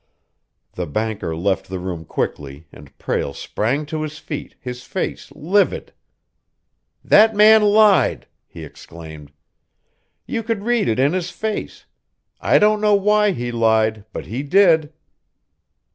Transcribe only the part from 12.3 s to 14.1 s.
I don't know why he lied,